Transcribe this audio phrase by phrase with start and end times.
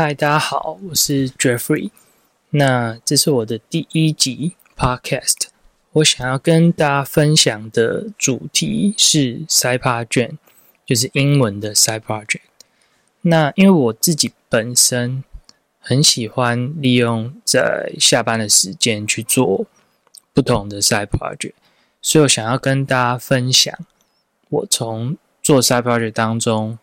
[0.00, 1.90] 嗨，大家好，我是 Jeffrey。
[2.50, 5.48] 那这是我的第一集 Podcast。
[5.90, 10.36] 我想要跟大家分享的主题是 Side Project，
[10.86, 12.42] 就是英文的 Side Project。
[13.22, 15.24] 那因为我自己本身
[15.80, 19.66] 很喜欢利用在下班的时间去做
[20.32, 21.54] 不同的 Side Project，
[22.00, 23.76] 所以我想要跟大家分享
[24.48, 26.78] 我从做 Side Project 当中，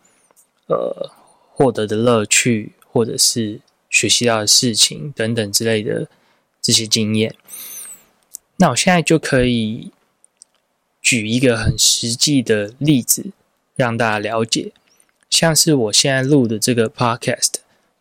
[0.68, 1.10] 呃，
[1.54, 2.74] 获得的乐趣。
[2.96, 3.60] 或者是
[3.90, 6.08] 学习到的事情等等之类的
[6.62, 7.36] 这些经验，
[8.56, 9.92] 那我现在就可以
[11.02, 13.32] 举一个很实际的例子，
[13.76, 14.72] 让大家了解。
[15.30, 17.56] 像是我现在录的这个 podcast，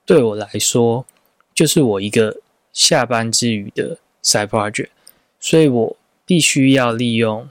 [0.07, 1.05] 对我来说
[1.53, 2.41] 就是我一个
[2.73, 4.91] 下班之余的 side project，
[5.41, 7.49] 所以我必须要利用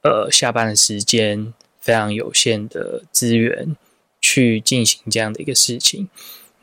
[0.00, 3.76] 呃下班的时间非常有限的资源
[4.18, 6.08] 去进行这样的一个事情。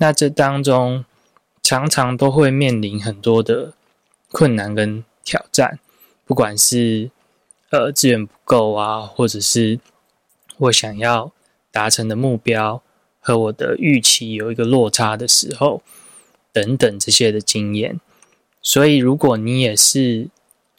[0.01, 1.05] 那这当中
[1.61, 3.73] 常常都会面临很多的
[4.31, 5.77] 困难跟挑战，
[6.25, 7.11] 不管是
[7.69, 9.79] 呃资源不够啊，或者是
[10.57, 11.31] 我想要
[11.69, 12.81] 达成的目标
[13.19, 15.83] 和我的预期有一个落差的时候，
[16.51, 17.99] 等等这些的经验。
[18.63, 20.29] 所以，如果你也是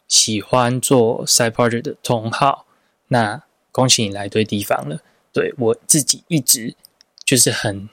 [0.05, 2.65] 喜欢做 side project 的同好，
[3.07, 4.99] 那恭喜你来对地方了。
[5.31, 6.75] 对我自己一直
[7.23, 7.87] 就是很。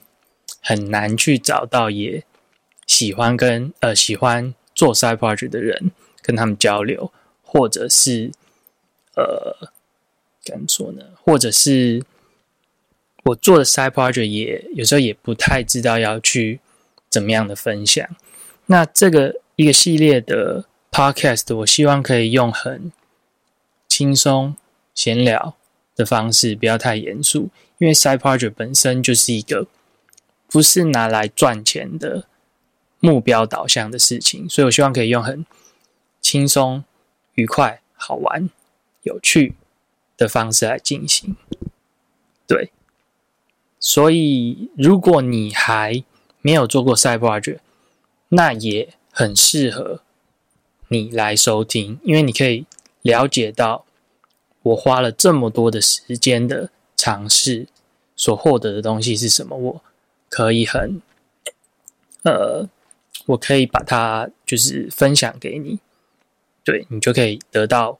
[0.60, 2.22] 很难去找到也
[2.86, 7.10] 喜欢跟呃喜欢做 side project 的人跟他们交流，
[7.42, 8.30] 或者是
[9.16, 9.70] 呃
[10.42, 11.04] 怎么说呢？
[11.22, 12.02] 或者是
[13.24, 16.60] 我做的 side project 也有时候也不太知道要去
[17.08, 18.06] 怎么样的分享。
[18.66, 22.92] 那这个一个系列的 podcast，我希望可以用很
[23.88, 24.56] 轻松
[24.94, 25.56] 闲聊
[25.96, 29.66] 的方式，不要太严肃，因为 side project 本身就是一个。
[30.52, 32.26] 不是拿来赚钱的
[32.98, 35.46] 目标导向的事情，所以我希望可以用很
[36.20, 36.82] 轻松、
[37.34, 38.50] 愉快、好玩、
[39.04, 39.54] 有趣
[40.16, 41.36] 的方式来进行。
[42.48, 42.72] 对，
[43.78, 46.02] 所以如果你还
[46.42, 47.60] 没有做过赛博 t
[48.30, 50.02] 那也很适合
[50.88, 52.66] 你来收听，因为你可以
[53.02, 53.84] 了解到
[54.62, 57.68] 我花了这么多的时间的尝试
[58.16, 59.56] 所获得的东西是什么。
[59.56, 59.82] 我。
[60.30, 61.02] 可以很，
[62.22, 62.68] 呃，
[63.26, 65.80] 我可以把它就是分享给你，
[66.64, 67.98] 对你就可以得到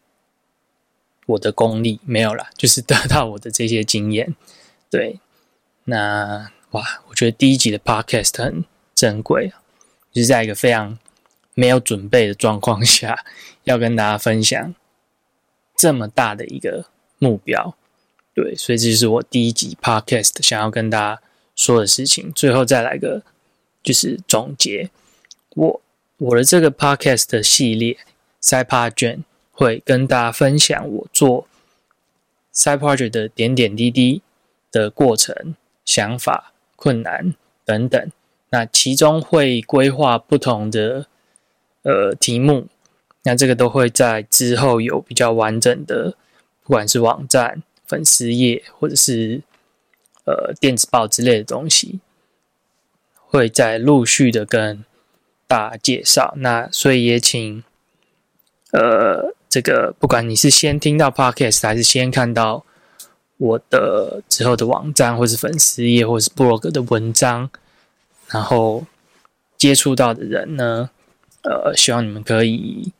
[1.27, 4.37] 我的功力没有啦， 就是得到我的这些经验。
[4.89, 5.19] 对，
[5.85, 8.65] 那哇，我觉得第一集的 podcast 很
[8.95, 9.61] 珍贵啊，
[10.13, 10.97] 就是在一个非常
[11.55, 13.25] 没有准备的状况下，
[13.65, 14.73] 要跟大家分享
[15.77, 16.87] 这么大的一个
[17.19, 17.77] 目标。
[18.33, 21.23] 对，所以这就是我第一集 podcast 想要跟大家。
[21.61, 23.23] 说的事情，最后再来个
[23.83, 24.89] 就是总结。
[25.51, 25.83] 我
[26.17, 27.99] 我的这个 podcast 的系列
[28.41, 31.47] side project 会跟大家分享我做
[32.55, 34.23] side project 的点点滴滴
[34.73, 35.55] 的过程、
[35.85, 37.35] 想法、困难
[37.67, 38.11] 等等。
[38.49, 41.07] 那其中会规划不同的
[41.83, 42.69] 呃题目，
[43.25, 46.17] 那这个都会在之后有比较完整的，
[46.63, 49.43] 不管是网站、粉丝页或者是。
[50.31, 51.99] 呃，电子报之类的东西，
[53.17, 54.85] 会在陆续的跟
[55.49, 56.35] 大家介绍。
[56.37, 57.65] 那所以也请，
[58.71, 62.65] 呃，这个不管你是先听到 podcast 还是先看到
[63.39, 67.51] 我的之后的网站，或是粉丝页，或是 blog 的文章，
[68.29, 68.87] 然后
[69.59, 70.91] 接触到的人呢，
[71.43, 72.93] 呃，希望你们可以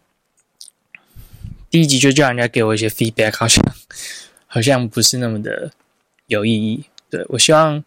[1.71, 3.65] 第一集就叫人家给我一些 feedback，好像
[4.49, 5.71] 好像不是那么的
[6.27, 6.87] 有意义。
[7.11, 7.85] 对我希望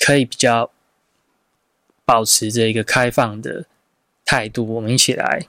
[0.00, 0.70] 可以比较
[2.04, 3.64] 保持着一个开放的
[4.24, 5.46] 态度，我们一起来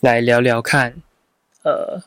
[0.00, 1.00] 来聊聊看，
[1.62, 2.02] 呃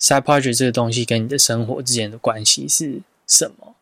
[0.00, 3.76] ，side project 这个东西跟你的生活之间的关系是什么？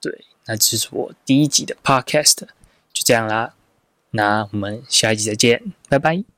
[0.00, 2.40] 对，那这是我第一集的 podcast，
[2.92, 3.54] 就这样啦，
[4.10, 6.35] 那我们下一集再见，拜拜。